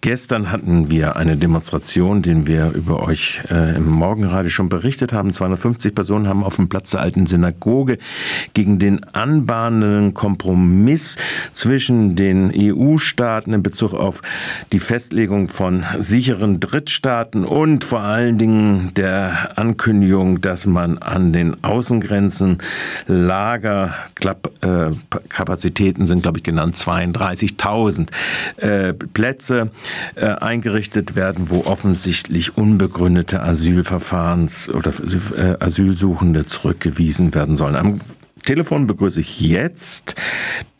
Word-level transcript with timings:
Gestern 0.00 0.50
hatten 0.50 0.90
wir 0.90 1.16
eine 1.16 1.36
Demonstration, 1.36 2.22
den 2.22 2.46
wir 2.46 2.72
über 2.72 3.02
euch 3.02 3.42
äh, 3.50 3.76
im 3.76 3.88
Morgenradio 3.88 4.50
schon 4.50 4.68
berichtet 4.68 5.12
haben. 5.12 5.32
250 5.32 5.94
Personen 5.94 6.28
haben 6.28 6.44
auf 6.44 6.56
dem 6.56 6.68
Platz 6.68 6.90
der 6.90 7.00
alten 7.00 7.26
Synagoge 7.26 7.98
gegen 8.54 8.78
den 8.78 9.04
anbahnenden 9.04 10.14
Kompromiss 10.14 11.16
zwischen 11.52 12.16
den 12.16 12.50
EU-Staaten 12.54 13.52
in 13.52 13.62
Bezug 13.62 13.92
auf 13.94 14.22
die 14.72 14.78
Festlegung 14.78 15.48
von 15.48 15.84
sicheren 15.98 16.60
Drittstaaten 16.60 17.44
und 17.44 17.84
vor 17.84 18.00
allen 18.00 18.38
Dingen 18.38 18.92
der 18.96 19.58
Ankündigung, 19.58 20.40
dass 20.40 20.64
man 20.66 20.96
an 20.98 21.32
den 21.32 21.62
Außengrenzen 21.62 22.58
Lagerkapazitäten 23.06 26.06
sind, 26.06 26.22
glaube 26.22 26.38
ich, 26.38 26.44
genannt 26.44 26.76
32.000 26.76 28.08
äh, 28.56 28.94
Plätze 28.94 29.70
äh, 30.14 30.26
eingerichtet 30.26 31.16
werden, 31.16 31.50
wo 31.50 31.64
offensichtlich 31.64 32.56
unbegründete 32.56 33.42
Asylverfahrens 33.42 34.68
oder 34.70 34.92
äh, 35.36 35.56
Asylsuchende 35.64 36.46
zurückgewiesen 36.46 37.34
werden 37.34 37.56
sollen. 37.56 37.76
Am 37.76 38.00
Telefon 38.44 38.86
begrüße 38.86 39.20
ich 39.20 39.40
jetzt 39.40 40.16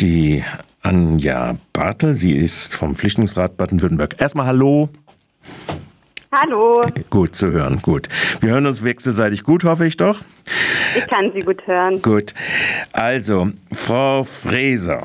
die 0.01 0.45
Anja 0.83 1.57
Bartel. 1.73 2.17
Sie 2.17 2.33
ist 2.33 2.75
vom 2.75 2.97
Flüchtlingsrat 2.97 3.57
Baden-Württemberg. 3.57 4.17
Erstmal 4.19 4.47
Hallo. 4.47 4.89
Hallo. 6.33 6.83
Gut 7.11 7.35
zu 7.35 7.51
hören, 7.51 7.83
gut. 7.83 8.09
Wir 8.39 8.51
hören 8.51 8.67
uns 8.67 8.85
wechselseitig 8.85 9.43
gut, 9.43 9.65
hoffe 9.65 9.85
ich 9.85 9.97
doch. 9.97 10.23
Ich 10.97 11.05
kann 11.09 11.33
Sie 11.35 11.41
gut 11.41 11.67
hören. 11.67 12.01
Gut. 12.03 12.35
Also, 12.93 13.51
Frau 13.73 14.23
Fräser, 14.23 15.05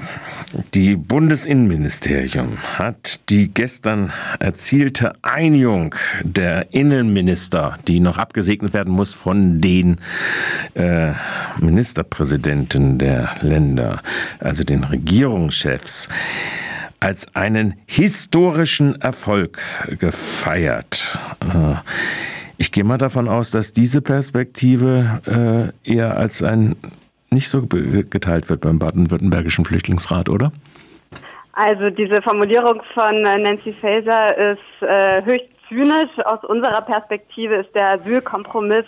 die 0.76 0.96
Bundesinnenministerium 0.96 2.60
hat 2.78 3.22
die 3.30 3.52
gestern 3.52 4.14
erzielte 4.40 5.14
Einigung 5.24 5.96
der 6.22 6.72
Innenminister, 6.74 7.80
die 7.88 8.00
noch 8.00 8.20
abgesegnet 8.20 8.76
werden 8.76 8.94
muss 8.94 9.16
von 9.16 9.62
den 9.62 9.98
äh, 10.76 11.14
Ministerpräsidenten 11.60 13.00
der 13.00 13.32
Länder, 13.42 14.00
also 14.40 14.64
den 14.64 14.84
Regierungschefs, 14.84 16.08
als 17.06 17.36
einen 17.36 17.76
historischen 17.86 19.00
Erfolg 19.00 19.60
gefeiert. 20.00 21.20
Äh, 21.42 21.76
ich 22.58 22.72
gehe 22.72 22.84
mal 22.84 22.98
davon 22.98 23.30
aus, 23.30 23.52
dass 23.52 23.74
diese 23.74 24.02
Perspektive 24.02 25.72
äh, 25.86 25.94
eher 25.94 26.18
als 26.18 26.42
ein 26.42 26.76
nicht 27.30 27.48
so 27.48 27.68
geteilt 27.68 28.50
wird 28.50 28.62
beim 28.62 28.80
baden-württembergischen 28.80 29.66
Flüchtlingsrat, 29.66 30.30
oder? 30.30 30.52
Also 31.54 31.92
diese 31.92 32.24
Formulierung 32.24 32.82
von 32.96 33.22
Nancy 33.22 33.74
Faeser 33.80 34.54
ist 34.54 34.82
äh, 34.82 35.24
höchst 35.24 35.50
zynisch. 35.70 36.10
Aus 36.26 36.44
unserer 36.44 36.82
Perspektive 36.82 37.56
ist 37.56 37.76
der 37.76 38.00
Asylkompromiss 38.00 38.86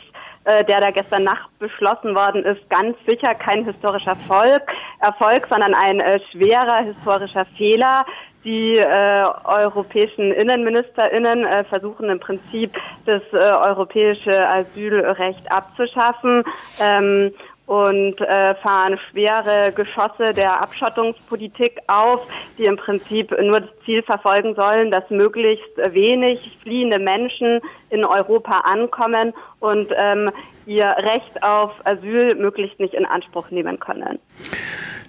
äh, 0.47 0.63
der 0.63 0.79
da 0.79 0.91
gestern 0.91 1.23
Nacht 1.23 1.49
beschlossen 1.59 2.15
worden 2.15 2.43
ist, 2.45 2.69
ganz 2.69 2.95
sicher 3.05 3.35
kein 3.35 3.65
historischer 3.65 4.11
Erfolg, 4.11 4.63
Erfolg 5.01 5.45
sondern 5.49 5.73
ein 5.73 5.99
äh, 5.99 6.21
schwerer 6.31 6.85
historischer 6.85 7.45
Fehler. 7.57 8.05
Die 8.45 8.77
äh, 8.77 9.25
europäischen 9.43 10.31
Innenministerinnen 10.31 11.43
äh, 11.43 11.65
versuchen 11.65 12.09
im 12.09 12.21
Prinzip 12.21 12.71
das 13.05 13.21
äh, 13.33 13.37
europäische 13.37 14.47
Asylrecht 14.47 15.51
abzuschaffen. 15.51 16.45
Ähm, 16.81 17.33
und 17.67 18.19
äh, 18.21 18.55
fahren 18.55 18.97
schwere 19.11 19.73
Geschosse 19.73 20.33
der 20.33 20.61
Abschottungspolitik 20.61 21.77
auf, 21.87 22.21
die 22.57 22.65
im 22.65 22.77
Prinzip 22.77 23.31
nur 23.41 23.59
das 23.59 23.69
Ziel 23.85 24.01
verfolgen 24.03 24.55
sollen, 24.55 24.89
dass 24.89 25.07
möglichst 25.09 25.77
wenig 25.77 26.57
fliehende 26.63 26.97
Menschen 26.97 27.59
in 27.89 28.05
Europa 28.05 28.61
ankommen 28.61 29.33
und 29.59 29.89
ähm, 29.95 30.31
ihr 30.65 30.95
Recht 30.97 31.43
auf 31.43 31.71
Asyl 31.83 32.35
möglichst 32.35 32.79
nicht 32.79 32.93
in 32.93 33.05
Anspruch 33.05 33.51
nehmen 33.51 33.79
können. 33.79 34.17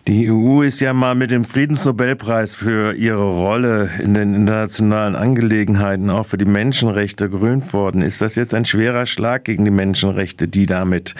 Die 0.08 0.32
EU 0.32 0.62
ist 0.62 0.80
ja 0.80 0.94
mal 0.94 1.14
mit 1.14 1.30
dem 1.30 1.44
Friedensnobelpreis 1.44 2.56
für 2.56 2.94
ihre 2.94 3.30
Rolle 3.30 3.90
in 4.02 4.14
den 4.14 4.34
internationalen 4.34 5.14
Angelegenheiten, 5.14 6.08
auch 6.08 6.24
für 6.24 6.38
die 6.38 6.46
Menschenrechte, 6.46 7.28
gerühmt 7.28 7.74
worden. 7.74 8.00
Ist 8.00 8.22
das 8.22 8.34
jetzt 8.34 8.54
ein 8.54 8.64
schwerer 8.64 9.04
Schlag 9.04 9.44
gegen 9.44 9.66
die 9.66 9.70
Menschenrechte, 9.70 10.48
die 10.48 10.64
damit 10.64 11.14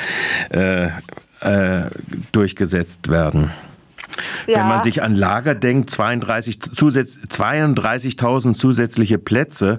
äh, 0.51 0.89
äh, 1.41 1.91
durchgesetzt 2.33 3.09
werden. 3.09 3.51
Ja. 4.47 4.59
Wenn 4.59 4.69
man 4.69 4.83
sich 4.83 5.03
an 5.03 5.15
Lager 5.15 5.55
denkt, 5.55 5.91
32.000 5.91 6.73
Zusatz, 6.73 7.19
32 7.29 8.17
zusätzliche 8.57 9.19
Plätze, 9.19 9.79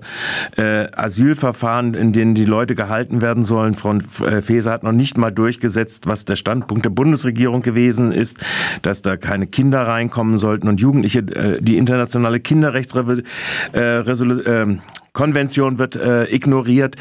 äh, 0.56 0.88
Asylverfahren, 0.96 1.94
in 1.94 2.14
denen 2.14 2.36
die 2.36 2.46
Leute 2.46 2.76
gehalten 2.76 3.22
werden 3.22 3.44
sollen. 3.44 3.74
Frau 3.74 3.96
äh, 3.96 4.42
Faeser 4.42 4.72
hat 4.72 4.84
noch 4.84 4.92
nicht 4.92 5.18
mal 5.18 5.32
durchgesetzt, 5.32 6.08
was 6.08 6.26
der 6.26 6.36
Standpunkt 6.36 6.86
der 6.86 6.92
Bundesregierung 6.92 7.62
gewesen 7.62 8.12
ist, 8.12 8.38
dass 8.82 9.02
da 9.02 9.18
keine 9.18 9.48
Kinder 9.48 9.88
reinkommen 9.88 10.38
sollten 10.38 10.68
und 10.68 10.80
Jugendliche. 10.80 11.20
Äh, 11.20 11.62
die 11.62 11.78
internationale 11.78 12.40
Kinderrechtsresolution 12.40 13.26
äh, 13.74 14.80
Konvention 15.20 15.78
wird 15.80 15.98
äh, 15.98 16.34
ignoriert. 16.34 16.96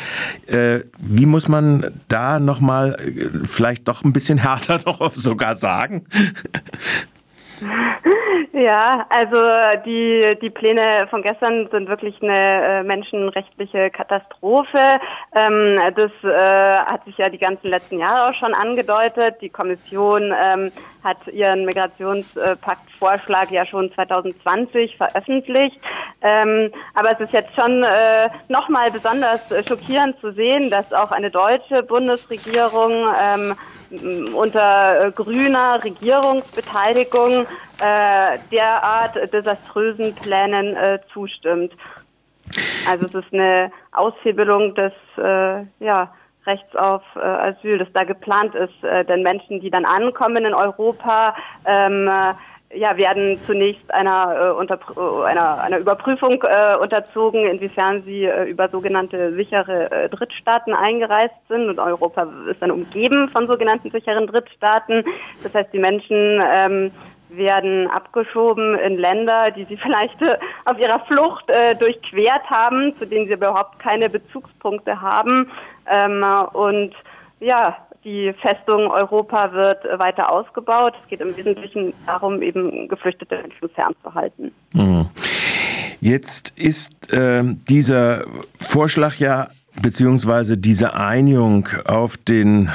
Äh, 0.48 0.80
wie 0.98 1.24
muss 1.24 1.46
man 1.46 2.02
da 2.08 2.40
nochmal 2.40 2.96
äh, 2.98 3.46
vielleicht 3.46 3.86
doch 3.86 4.02
ein 4.02 4.12
bisschen 4.12 4.38
härter 4.42 4.80
noch 4.84 5.12
sogar 5.14 5.54
sagen? 5.54 6.04
Ja, 8.58 9.06
also 9.08 9.36
die, 9.86 10.36
die 10.42 10.50
Pläne 10.50 11.06
von 11.10 11.22
gestern 11.22 11.68
sind 11.70 11.88
wirklich 11.88 12.20
eine 12.20 12.80
äh, 12.80 12.82
menschenrechtliche 12.82 13.88
Katastrophe. 13.90 14.98
Ähm, 15.32 15.78
das 15.94 16.10
äh, 16.24 16.78
hat 16.84 17.04
sich 17.04 17.16
ja 17.18 17.28
die 17.28 17.38
ganzen 17.38 17.68
letzten 17.68 18.00
Jahre 18.00 18.28
auch 18.28 18.34
schon 18.34 18.54
angedeutet. 18.54 19.36
Die 19.42 19.48
Kommission 19.48 20.34
ähm, 20.36 20.72
hat 21.04 21.24
ihren 21.28 21.66
Migrationspakt-Vorschlag 21.66 23.48
ja 23.52 23.64
schon 23.64 23.92
2020 23.92 24.96
veröffentlicht. 24.96 25.78
Ähm, 26.22 26.72
aber 26.94 27.12
es 27.12 27.20
ist 27.20 27.32
jetzt 27.32 27.54
schon 27.54 27.84
äh, 27.84 28.28
nochmal 28.48 28.90
besonders 28.90 29.54
schockierend 29.68 30.18
zu 30.20 30.32
sehen, 30.32 30.68
dass 30.68 30.92
auch 30.92 31.12
eine 31.12 31.30
deutsche 31.30 31.84
Bundesregierung 31.84 33.06
ähm, 33.22 33.54
unter 34.34 35.06
äh, 35.06 35.10
grüner 35.12 35.82
Regierungsbeteiligung 35.82 37.46
äh, 37.80 38.38
derart 38.50 39.32
desaströsen 39.32 40.14
Plänen 40.14 40.76
äh, 40.76 40.98
zustimmt. 41.12 41.72
Also 42.88 43.06
es 43.06 43.14
ist 43.14 43.32
eine 43.32 43.70
Aushebelung 43.92 44.74
des 44.74 44.92
äh, 45.16 45.64
ja, 45.80 46.12
Rechts 46.46 46.74
auf 46.76 47.02
äh, 47.16 47.20
Asyl, 47.20 47.78
das 47.78 47.88
da 47.92 48.04
geplant 48.04 48.54
ist. 48.54 48.82
Äh, 48.82 49.04
denn 49.04 49.22
Menschen, 49.22 49.60
die 49.60 49.70
dann 49.70 49.84
ankommen 49.84 50.44
in 50.44 50.54
Europa, 50.54 51.34
ähm, 51.66 52.10
ja, 52.74 52.96
werden 52.96 53.38
zunächst 53.46 53.92
einer, 53.92 54.36
äh, 54.36 54.50
unter, 54.50 54.78
äh, 54.96 55.24
einer, 55.24 55.60
einer 55.60 55.78
Überprüfung 55.78 56.42
äh, 56.42 56.76
unterzogen, 56.76 57.46
inwiefern 57.46 58.02
sie 58.02 58.24
äh, 58.24 58.44
über 58.44 58.68
sogenannte 58.68 59.32
sichere 59.34 59.90
äh, 59.90 60.08
Drittstaaten 60.10 60.74
eingereist 60.74 61.34
sind. 61.48 61.68
Und 61.68 61.78
Europa 61.78 62.28
ist 62.50 62.60
dann 62.60 62.70
umgeben 62.70 63.30
von 63.30 63.46
sogenannten 63.46 63.90
sicheren 63.90 64.26
Drittstaaten. 64.26 65.04
Das 65.42 65.54
heißt, 65.54 65.72
die 65.72 65.78
Menschen 65.78 66.42
ähm, 66.44 66.90
werden 67.30 67.88
abgeschoben 67.88 68.78
in 68.78 68.98
Länder, 68.98 69.50
die 69.50 69.64
sie 69.64 69.76
vielleicht 69.82 70.20
äh, 70.20 70.36
auf 70.66 70.78
ihrer 70.78 71.00
Flucht 71.06 71.48
äh, 71.48 71.74
durchquert 71.74 72.48
haben, 72.50 72.94
zu 72.98 73.06
denen 73.06 73.28
sie 73.28 73.34
überhaupt 73.34 73.78
keine 73.78 74.10
Bezugspunkte 74.10 75.00
haben. 75.00 75.50
Ähm, 75.90 76.22
und 76.52 76.94
ja, 77.40 77.76
die 78.08 78.32
Festung 78.40 78.90
Europa 78.90 79.52
wird 79.52 79.84
weiter 79.98 80.30
ausgebaut. 80.30 80.94
Es 81.02 81.10
geht 81.10 81.20
im 81.20 81.36
Wesentlichen 81.36 81.92
darum, 82.06 82.40
eben 82.40 82.88
geflüchtete 82.88 83.36
Menschen 83.36 83.68
fernzuhalten. 83.68 84.52
Mhm. 84.72 85.10
Jetzt 86.00 86.58
ist 86.58 87.12
äh, 87.12 87.42
dieser 87.68 88.24
Vorschlag 88.60 89.16
ja 89.16 89.48
beziehungsweise 89.82 90.56
diese 90.56 90.94
Einigung 90.94 91.68
auf 91.84 92.16
den 92.16 92.68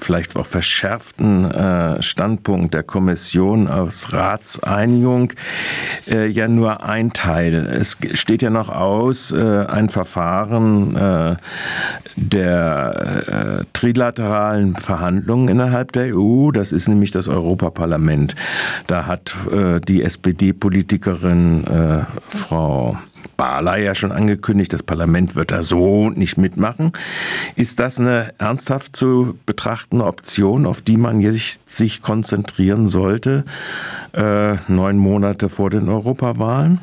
vielleicht 0.00 0.36
auch 0.36 0.46
verschärften 0.46 1.50
äh, 1.50 2.02
Standpunkt 2.02 2.74
der 2.74 2.82
Kommission 2.82 3.68
aus 3.68 4.12
Ratseinigung 4.12 5.32
äh, 6.08 6.26
ja 6.26 6.48
nur 6.48 6.84
ein 6.84 7.12
Teil. 7.12 7.54
Es 7.54 7.96
steht 8.14 8.42
ja 8.42 8.50
noch 8.50 8.68
aus 8.68 9.32
äh, 9.32 9.66
ein 9.66 9.88
Verfahren 9.88 10.96
äh, 10.96 11.36
der 12.16 13.60
äh, 13.60 13.64
trilateralen 13.72 14.76
Verhandlungen 14.76 15.48
innerhalb 15.48 15.92
der 15.92 16.16
EU. 16.16 16.50
Das 16.50 16.72
ist 16.72 16.88
nämlich 16.88 17.10
das 17.10 17.28
Europaparlament. 17.28 18.34
Da 18.86 19.06
hat 19.06 19.34
äh, 19.50 19.80
die 19.80 20.02
SPD-Politikerin 20.02 21.64
Frau 22.28 22.96
Barley 23.44 23.84
ja 23.84 23.94
schon 23.94 24.10
angekündigt, 24.10 24.72
das 24.72 24.82
Parlament 24.82 25.36
wird 25.36 25.50
da 25.50 25.62
so 25.62 26.08
nicht 26.08 26.38
mitmachen. 26.38 26.92
Ist 27.56 27.78
das 27.78 28.00
eine 28.00 28.32
ernsthaft 28.38 28.96
zu 28.96 29.38
betrachtende 29.44 30.06
Option, 30.06 30.64
auf 30.64 30.80
die 30.80 30.96
man 30.96 31.20
sich, 31.20 31.58
sich 31.66 32.00
konzentrieren 32.00 32.86
sollte, 32.86 33.44
äh, 34.14 34.54
neun 34.68 34.96
Monate 34.96 35.50
vor 35.50 35.68
den 35.68 35.90
Europawahlen? 35.90 36.80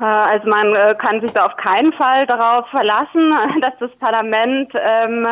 Äh, 0.00 0.04
also 0.04 0.48
man 0.48 0.74
äh, 0.74 0.94
kann 0.98 1.20
sich 1.20 1.32
da 1.32 1.44
auf 1.44 1.56
keinen 1.58 1.92
Fall 1.92 2.26
darauf 2.26 2.66
verlassen, 2.70 3.34
dass 3.60 3.74
das 3.80 3.90
Parlament 3.98 4.72
ähm, 4.74 5.26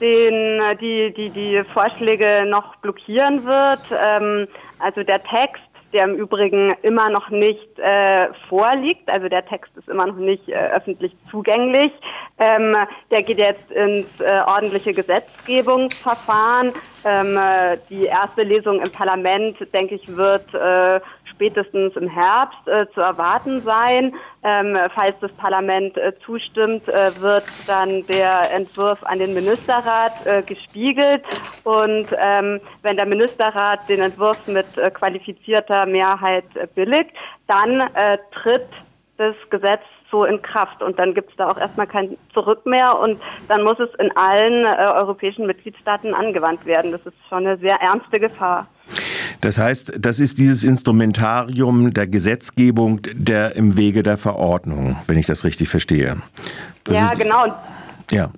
den, 0.00 0.62
die, 0.80 1.12
die, 1.12 1.30
die 1.30 1.64
Vorschläge 1.74 2.46
noch 2.46 2.76
blockieren 2.76 3.44
wird. 3.44 3.80
Ähm, 3.90 4.46
also 4.78 5.02
der 5.02 5.20
Text 5.24 5.69
der 5.92 6.04
im 6.04 6.14
Übrigen 6.14 6.74
immer 6.82 7.10
noch 7.10 7.30
nicht 7.30 7.78
äh, 7.78 8.28
vorliegt. 8.48 9.08
Also 9.08 9.28
der 9.28 9.44
Text 9.46 9.76
ist 9.76 9.88
immer 9.88 10.06
noch 10.06 10.16
nicht 10.16 10.48
äh, 10.48 10.54
öffentlich 10.74 11.12
zugänglich. 11.30 11.92
Ähm, 12.38 12.76
der 13.10 13.22
geht 13.22 13.38
jetzt 13.38 13.70
ins 13.70 14.08
äh, 14.20 14.40
ordentliche 14.46 14.92
Gesetzgebungsverfahren. 14.92 16.72
Ähm, 17.04 17.36
äh, 17.36 17.78
die 17.88 18.04
erste 18.04 18.42
Lesung 18.42 18.80
im 18.80 18.92
Parlament, 18.92 19.56
denke 19.72 19.94
ich, 19.94 20.16
wird 20.16 20.52
äh, 20.54 21.00
spätestens 21.40 21.96
im 21.96 22.08
Herbst 22.08 22.68
äh, 22.68 22.86
zu 22.92 23.00
erwarten 23.00 23.62
sein. 23.62 24.14
Ähm, 24.42 24.76
falls 24.94 25.16
das 25.20 25.32
Parlament 25.32 25.96
äh, 25.96 26.12
zustimmt, 26.24 26.86
äh, 26.88 27.18
wird 27.20 27.44
dann 27.66 28.06
der 28.06 28.52
Entwurf 28.52 29.02
an 29.04 29.18
den 29.18 29.32
Ministerrat 29.32 30.26
äh, 30.26 30.42
gespiegelt. 30.42 31.22
Und 31.64 32.08
ähm, 32.18 32.60
wenn 32.82 32.96
der 32.96 33.06
Ministerrat 33.06 33.88
den 33.88 34.02
Entwurf 34.02 34.46
mit 34.46 34.66
qualifizierter 34.94 35.79
Mehrheit 35.86 36.44
äh, 36.54 36.66
billigt, 36.74 37.10
dann 37.46 37.82
tritt 38.30 38.68
das 39.16 39.34
Gesetz 39.50 39.82
so 40.10 40.24
in 40.24 40.40
Kraft 40.42 40.82
und 40.82 40.98
dann 40.98 41.14
gibt 41.14 41.30
es 41.30 41.36
da 41.36 41.50
auch 41.50 41.58
erstmal 41.58 41.86
kein 41.86 42.16
Zurück 42.32 42.64
mehr 42.66 42.98
und 42.98 43.20
dann 43.48 43.62
muss 43.62 43.78
es 43.78 43.90
in 43.98 44.10
allen 44.16 44.64
europäischen 44.64 45.46
Mitgliedstaaten 45.46 46.14
angewandt 46.14 46.64
werden. 46.64 46.92
Das 46.92 47.00
ist 47.04 47.14
schon 47.28 47.46
eine 47.46 47.56
sehr 47.58 47.76
ernste 47.76 48.18
Gefahr. 48.18 48.66
Das 49.40 49.58
heißt, 49.58 49.92
das 49.98 50.20
ist 50.20 50.38
dieses 50.38 50.64
Instrumentarium 50.64 51.94
der 51.94 52.06
Gesetzgebung 52.06 53.00
der 53.12 53.56
im 53.56 53.76
Wege 53.76 54.02
der 54.02 54.16
Verordnung, 54.16 54.96
wenn 55.06 55.18
ich 55.18 55.26
das 55.26 55.44
richtig 55.44 55.68
verstehe. 55.68 56.16
Das 56.84 56.96
ja, 56.96 57.14
genau. 57.14 57.46
Ja. 58.10 58.30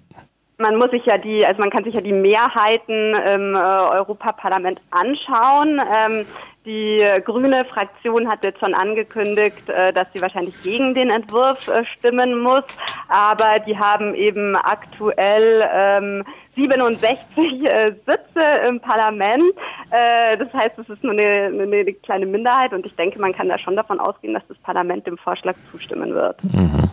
Man 0.63 0.77
muss 0.77 0.93
sich 0.93 1.05
ja 1.05 1.19
die, 1.19 1.45
also 1.45 1.61
man 1.61 1.71
kann 1.71 1.85
sich 1.85 1.95
ja 1.95 2.01
die 2.01 2.13
Mehrheiten 2.13 3.15
im 3.15 3.55
äh, 3.55 3.59
Europaparlament 3.59 4.81
anschauen. 4.91 5.81
Ähm, 5.81 6.25
die 6.65 7.05
grüne 7.25 7.65
Fraktion 7.65 8.29
hat 8.29 8.45
jetzt 8.45 8.61
schon 8.61 8.73
angekündigt, 8.73 9.69
äh, 9.69 9.93
dass 9.93 10.07
sie 10.13 10.23
wahrscheinlich 10.23 10.63
gegen 10.63 10.95
den 10.95 11.11
Entwurf 11.11 11.67
äh, 11.67 11.85
stimmen 11.85 12.39
muss, 12.39 12.63
aber 13.09 13.59
die 13.67 13.77
haben 13.77 14.15
eben 14.15 14.55
aktuell 14.55 15.69
ähm, 15.73 16.25
67 16.55 17.65
äh, 17.65 17.93
Sitze 18.07 18.43
im 18.69 18.79
Parlament. 18.79 19.55
Äh, 19.93 20.39
das 20.39 20.51
heißt, 20.55 20.79
es 20.79 20.89
ist 20.89 21.05
nur 21.05 21.13
eine, 21.13 21.51
eine, 21.53 21.93
kleine 21.93 22.25
Minderheit 22.25 22.73
und 22.73 22.87
ich 22.87 22.97
denke, 22.97 23.21
man 23.21 23.35
kann 23.35 23.51
da 23.51 23.59
schon 23.59 23.77
davon 23.77 24.01
ausgehen, 24.01 24.33
dass 24.33 24.43
das 24.49 24.57
Parlament 24.59 25.07
dem 25.07 25.19
Vorschlag 25.19 25.55
zustimmen 25.71 26.15
wird. 26.15 26.43
Mhm. 26.45 26.91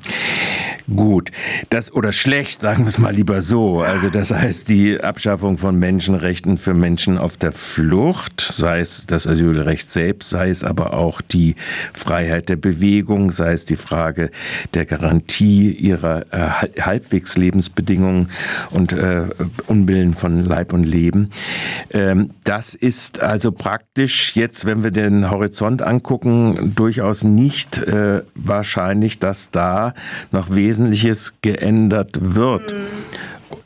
Gut, 0.94 1.30
das 1.70 1.94
oder 1.94 2.12
schlecht, 2.12 2.62
sagen 2.62 2.84
wir 2.84 2.88
es 2.88 2.98
mal 2.98 3.14
lieber 3.14 3.42
so. 3.42 3.82
Also 3.82 4.10
das 4.10 4.32
heißt 4.32 4.70
die 4.70 5.00
Abschaffung 5.00 5.58
von 5.58 5.78
Menschenrechten 5.78 6.58
für 6.58 6.74
Menschen 6.74 7.18
auf 7.18 7.38
der 7.38 7.52
Flucht, 7.52 8.42
sei 8.42 8.80
es 8.80 9.06
das 9.06 9.28
Asylrecht 9.28 9.92
selbst, 9.92 10.32
sei 10.32 10.50
es 10.50 10.64
aber 10.64 10.94
auch 10.94 11.22
die 11.22 11.56
Freiheit 11.94 12.50
der 12.50 12.56
Bewegung, 12.56 13.32
sei 13.32 13.54
es 13.54 13.66
die 13.66 13.76
Frage 13.76 14.32
der 14.74 14.86
Garantie 14.86 15.72
ihrer 15.72 16.26
äh, 16.32 16.82
halbwegs 16.82 17.38
Lebensbedingungen 17.38 18.32
und 18.72 18.92
äh, 18.92 19.26
Unbillen 19.68 20.16
von 20.16 20.44
Leib 20.44 20.74
und 20.74 20.86
Leben. 20.86 21.30
Ähm, 21.92 22.32
das 22.44 22.74
ist 22.74 22.89
also 23.22 23.52
praktisch 23.52 24.36
jetzt, 24.36 24.66
wenn 24.66 24.84
wir 24.84 24.92
den 24.92 25.30
Horizont 25.30 25.82
angucken, 25.82 26.74
durchaus 26.76 27.24
nicht 27.24 27.78
äh, 27.78 28.24
wahrscheinlich, 28.36 29.20
dass 29.20 29.52
da 29.52 29.94
noch 30.32 30.54
Wesentliches 30.54 31.36
geändert 31.42 32.18
wird. 32.22 32.74
Mhm. 32.74 32.88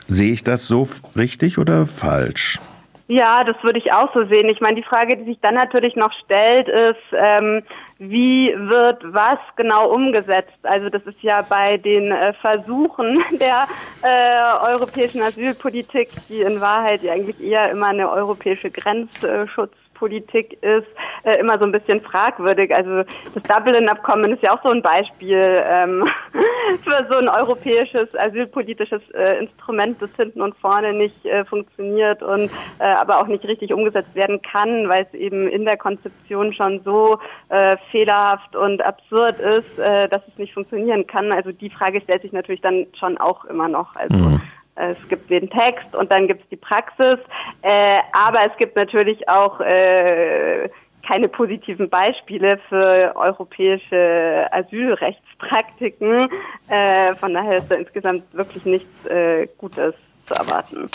Sehe 0.08 0.32
ich 0.32 0.42
das 0.42 0.68
so 0.68 0.88
richtig 1.16 1.58
oder 1.58 1.86
falsch? 1.86 2.58
Ja, 3.06 3.44
das 3.44 3.56
würde 3.62 3.78
ich 3.78 3.92
auch 3.92 4.12
so 4.14 4.24
sehen. 4.24 4.48
Ich 4.48 4.62
meine, 4.62 4.76
die 4.76 4.82
Frage, 4.82 5.16
die 5.18 5.24
sich 5.24 5.38
dann 5.40 5.54
natürlich 5.54 5.94
noch 5.94 6.12
stellt, 6.24 6.68
ist, 6.68 7.02
ähm, 7.12 7.62
wie 7.98 8.54
wird 8.56 9.02
was 9.12 9.38
genau 9.56 9.90
umgesetzt? 9.90 10.58
Also 10.62 10.88
das 10.88 11.02
ist 11.02 11.22
ja 11.22 11.42
bei 11.42 11.76
den 11.76 12.12
äh, 12.12 12.32
Versuchen 12.34 13.22
der 13.32 13.66
äh, 14.02 14.72
europäischen 14.72 15.20
Asylpolitik, 15.20 16.08
die 16.30 16.40
in 16.40 16.62
Wahrheit 16.62 17.06
eigentlich 17.06 17.40
eher 17.42 17.70
immer 17.70 17.88
eine 17.88 18.10
europäische 18.10 18.70
Grenzschutz 18.70 19.74
Politik 19.94 20.58
ist, 20.62 20.86
äh, 21.22 21.38
immer 21.38 21.58
so 21.58 21.64
ein 21.64 21.72
bisschen 21.72 22.00
fragwürdig. 22.02 22.74
Also 22.74 23.04
das 23.34 23.42
Dublin-Abkommen 23.44 24.32
ist 24.32 24.42
ja 24.42 24.54
auch 24.54 24.62
so 24.62 24.68
ein 24.68 24.82
Beispiel 24.82 25.62
ähm, 25.64 26.06
für 26.82 27.06
so 27.08 27.16
ein 27.16 27.28
europäisches 27.28 28.08
asylpolitisches 28.14 29.02
äh, 29.14 29.38
Instrument, 29.38 30.00
das 30.00 30.10
hinten 30.16 30.40
und 30.40 30.56
vorne 30.56 30.92
nicht 30.92 31.24
äh, 31.24 31.44
funktioniert 31.44 32.22
und 32.22 32.50
äh, 32.78 32.84
aber 32.84 33.20
auch 33.20 33.26
nicht 33.26 33.44
richtig 33.44 33.72
umgesetzt 33.72 34.14
werden 34.14 34.40
kann, 34.42 34.88
weil 34.88 35.06
es 35.10 35.18
eben 35.18 35.48
in 35.48 35.64
der 35.64 35.76
Konzeption 35.76 36.52
schon 36.52 36.80
so 36.84 37.18
äh, 37.48 37.76
fehlerhaft 37.90 38.56
und 38.56 38.82
absurd 38.82 39.38
ist, 39.40 39.78
äh, 39.78 40.08
dass 40.08 40.22
es 40.28 40.38
nicht 40.38 40.54
funktionieren 40.54 41.06
kann. 41.06 41.32
Also 41.32 41.52
die 41.52 41.70
Frage 41.70 42.00
stellt 42.00 42.22
sich 42.22 42.32
natürlich 42.32 42.60
dann 42.60 42.86
schon 42.98 43.18
auch 43.18 43.44
immer 43.44 43.68
noch. 43.68 43.94
Also 43.96 44.18
mhm. 44.18 44.40
Es 44.76 44.96
gibt 45.08 45.30
den 45.30 45.48
Text 45.50 45.94
und 45.94 46.10
dann 46.10 46.26
gibt 46.26 46.42
es 46.42 46.48
die 46.48 46.56
Praxis, 46.56 47.18
äh, 47.62 47.98
aber 48.12 48.44
es 48.44 48.56
gibt 48.56 48.74
natürlich 48.74 49.28
auch 49.28 49.60
äh, 49.60 50.68
keine 51.06 51.28
positiven 51.28 51.88
Beispiele 51.88 52.58
für 52.68 53.12
europäische 53.16 54.46
Asylrechtspraktiken. 54.50 56.28
Äh, 56.68 57.14
von 57.16 57.34
daher 57.34 57.58
ist 57.58 57.70
da 57.70 57.74
insgesamt 57.76 58.22
wirklich 58.32 58.64
nichts 58.64 59.06
äh, 59.06 59.46
Gutes 59.58 59.94
zu 60.26 60.34
erwarten. 60.34 60.88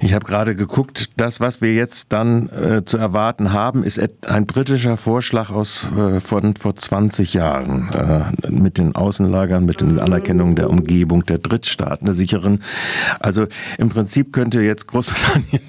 Ich 0.00 0.14
habe 0.14 0.24
gerade 0.24 0.54
geguckt, 0.54 1.10
das, 1.20 1.40
was 1.40 1.60
wir 1.60 1.74
jetzt 1.74 2.12
dann 2.12 2.48
äh, 2.48 2.84
zu 2.84 2.96
erwarten 2.96 3.52
haben, 3.52 3.84
ist 3.84 4.00
ein 4.26 4.46
britischer 4.46 4.96
Vorschlag 4.96 5.50
aus 5.50 5.88
äh, 5.96 6.20
von 6.20 6.54
vor 6.56 6.76
20 6.76 7.34
Jahren 7.34 7.90
äh, 7.92 8.50
mit 8.50 8.78
den 8.78 8.94
Außenlagern, 8.94 9.64
mit 9.64 9.80
den 9.80 9.98
Anerkennungen 9.98 10.56
der 10.56 10.70
Umgebung 10.70 11.24
der 11.26 11.38
Drittstaaten, 11.38 12.06
der 12.06 12.14
sicheren. 12.14 12.62
Also 13.20 13.46
im 13.78 13.88
Prinzip 13.88 14.32
könnte 14.32 14.60
jetzt 14.60 14.86
Großbritannien 14.86 15.62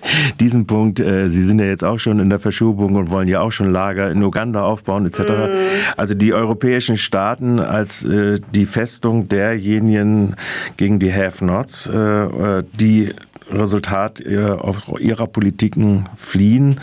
diesen 0.40 0.66
Punkt, 0.66 1.00
äh, 1.00 1.28
Sie 1.28 1.42
sind 1.42 1.58
ja 1.58 1.66
jetzt 1.66 1.84
auch 1.84 1.98
schon 1.98 2.20
in 2.20 2.30
der 2.30 2.38
Verschubung 2.38 2.94
und 2.94 3.10
wollen 3.10 3.28
ja 3.28 3.40
auch 3.40 3.52
schon 3.52 3.70
Lager 3.70 4.10
in 4.10 4.22
Uganda 4.22 4.62
aufbauen 4.62 5.06
etc. 5.06 5.20
Mhm. 5.20 5.48
Also 5.96 6.14
die 6.14 6.32
europäischen 6.32 6.96
Staaten 6.96 7.60
als 7.60 8.04
äh, 8.04 8.38
die 8.54 8.66
Festung 8.66 9.28
derjenigen 9.28 10.36
gegen 10.76 10.98
die 10.98 11.12
Have-Nots, 11.12 11.88
äh, 11.88 11.98
äh 11.98 12.64
die 12.80 13.14
Resultat 13.50 14.20
ihrer 14.20 15.26
Politiken 15.26 16.04
fliehen. 16.16 16.80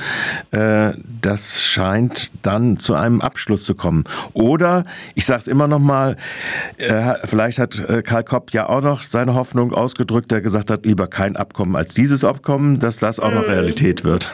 Äh, 0.51 0.93
das 1.21 1.63
scheint 1.63 2.31
dann 2.45 2.77
zu 2.77 2.95
einem 2.95 3.21
Abschluss 3.21 3.63
zu 3.63 3.75
kommen. 3.75 4.03
Oder, 4.33 4.85
ich 5.15 5.25
sage 5.25 5.39
es 5.39 5.47
immer 5.47 5.67
noch 5.67 5.79
mal, 5.79 6.17
vielleicht 7.23 7.59
hat 7.59 7.79
äh, 7.79 8.01
Karl 8.01 8.23
Kopp 8.23 8.51
ja 8.51 8.69
auch 8.69 8.81
noch 8.81 9.01
seine 9.01 9.35
Hoffnung 9.35 9.73
ausgedrückt, 9.73 10.31
der 10.31 10.41
gesagt 10.41 10.71
hat, 10.71 10.85
lieber 10.85 11.07
kein 11.07 11.35
Abkommen 11.35 11.75
als 11.75 11.93
dieses 11.93 12.23
Abkommen, 12.23 12.79
dass 12.79 12.97
das 12.97 13.19
auch 13.19 13.31
noch 13.31 13.43
mhm. 13.43 13.53
Realität 13.53 14.03
wird. 14.03 14.29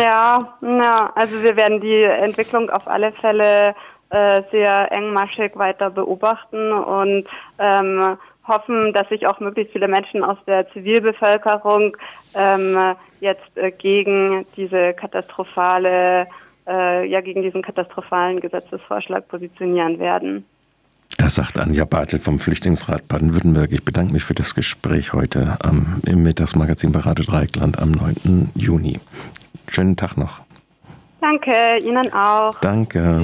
Ja, 0.00 0.56
ja, 0.62 1.12
also 1.14 1.42
wir 1.42 1.56
werden 1.56 1.80
die 1.80 2.02
Entwicklung 2.02 2.70
auf 2.70 2.86
alle 2.86 3.12
Fälle 3.12 3.74
äh, 4.10 4.42
sehr 4.50 4.92
engmaschig 4.92 5.52
weiter 5.56 5.90
beobachten 5.90 6.72
und 6.72 7.26
ähm, 7.58 8.16
hoffen, 8.46 8.92
dass 8.92 9.08
sich 9.08 9.26
auch 9.26 9.40
möglichst 9.40 9.72
viele 9.72 9.88
Menschen 9.88 10.22
aus 10.22 10.38
der 10.46 10.68
Zivilbevölkerung 10.72 11.96
ähm, 12.34 12.94
jetzt 13.20 13.56
äh, 13.56 13.70
gegen 13.70 14.46
diese 14.56 14.92
katastrophale, 14.94 16.26
äh, 16.66 17.06
ja 17.06 17.20
gegen 17.20 17.42
diesen 17.42 17.62
katastrophalen 17.62 18.40
Gesetzesvorschlag 18.40 19.28
positionieren 19.28 19.98
werden. 19.98 20.44
Das 21.18 21.36
sagt 21.36 21.58
Anja 21.58 21.84
Bartel 21.84 22.18
vom 22.18 22.40
Flüchtlingsrat 22.40 23.06
Baden-Württemberg. 23.06 23.70
Ich 23.72 23.84
bedanke 23.84 24.12
mich 24.12 24.24
für 24.24 24.34
das 24.34 24.54
Gespräch 24.54 25.12
heute 25.12 25.58
am, 25.62 26.00
im 26.06 26.22
Mittagsmagazin 26.22 26.92
bei 26.92 27.00
Radio 27.00 27.24
Dreieckland 27.24 27.78
am 27.78 27.92
9. 27.92 28.50
Juni. 28.54 28.98
Schönen 29.68 29.96
Tag 29.96 30.16
noch. 30.16 30.42
Danke, 31.20 31.78
Ihnen 31.84 32.12
auch. 32.12 32.58
Danke. 32.60 33.12